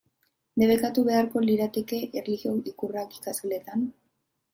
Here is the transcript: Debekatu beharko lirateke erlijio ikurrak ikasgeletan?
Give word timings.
Debekatu 0.59 1.01
beharko 1.09 1.43
lirateke 1.49 1.99
erlijio 2.21 2.55
ikurrak 2.73 3.19
ikasgeletan? 3.21 3.85